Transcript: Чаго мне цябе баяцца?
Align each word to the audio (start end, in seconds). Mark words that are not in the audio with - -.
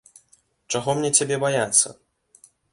Чаго 0.77 0.95
мне 0.97 1.13
цябе 1.19 1.35
баяцца? 1.45 1.87